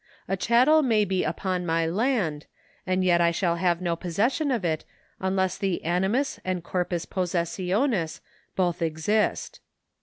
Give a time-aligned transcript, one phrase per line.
[0.27, 2.47] A chattel may be upon my land,
[2.87, 4.83] and yet I shall have no posses sion of it
[5.19, 8.19] unless the animus and corpus possessionis
[8.55, 9.59] both exist.